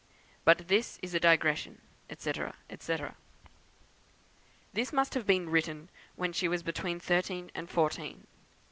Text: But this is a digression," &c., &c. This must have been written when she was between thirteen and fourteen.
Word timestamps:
But 0.45 0.67
this 0.67 0.97
is 1.03 1.13
a 1.13 1.19
digression," 1.19 1.79
&c., 2.17 2.31
&c. 2.79 2.97
This 4.73 4.91
must 4.91 5.13
have 5.13 5.27
been 5.27 5.47
written 5.47 5.91
when 6.15 6.33
she 6.33 6.47
was 6.47 6.63
between 6.63 6.99
thirteen 6.99 7.51
and 7.53 7.69
fourteen. 7.69 8.25